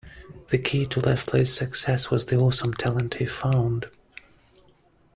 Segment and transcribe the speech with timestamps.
[0.49, 3.85] The key to Leslie's success was the awesome talent he found.